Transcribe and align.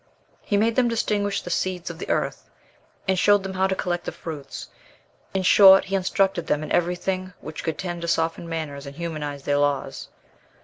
He 0.41 0.57
made 0.57 0.77
them 0.77 0.87
distinguish 0.87 1.43
the 1.43 1.51
seeds 1.51 1.91
of 1.91 1.99
the 1.99 2.09
earth, 2.09 2.49
and 3.07 3.19
showed 3.19 3.43
them 3.43 3.53
how 3.53 3.67
to 3.67 3.75
collect 3.75 4.05
the 4.05 4.11
fruits; 4.11 4.69
in 5.35 5.43
short, 5.43 5.85
he 5.85 5.95
instructed 5.95 6.47
them 6.47 6.63
in 6.63 6.71
everything 6.71 7.33
which 7.39 7.63
could 7.63 7.77
tend 7.77 8.01
to 8.01 8.07
soften 8.07 8.49
manners 8.49 8.87
and 8.87 8.95
humanize 8.95 9.43
their 9.43 9.59
laws. 9.59 10.07